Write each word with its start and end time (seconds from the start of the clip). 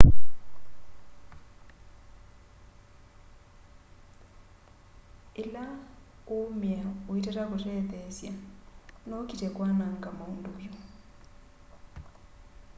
ila 5.41 5.65
uumia 6.31 6.85
uitata 7.09 7.43
kutetheesya 7.51 8.33
no 9.07 9.15
ukite 9.23 9.47
kwananga 9.55 10.09
maundu 10.17 10.49
vyu 10.57 10.73